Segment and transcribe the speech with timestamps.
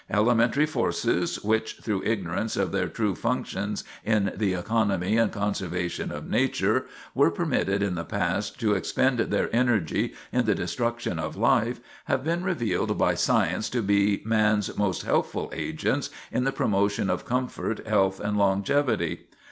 [0.09, 6.27] Elementary forces which, through ignorance of their true functions in the economy and conservation of
[6.27, 11.79] nature, were permitted in the past to expend their energy in the destruction of life,
[12.05, 17.23] have been revealed by science to be man's most helpful agents in the promotion of
[17.23, 19.27] comfort, health, and longevity.